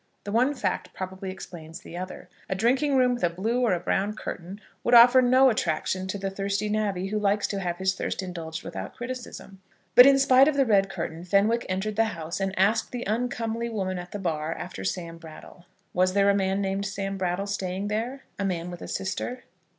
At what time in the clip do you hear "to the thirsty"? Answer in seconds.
6.07-6.69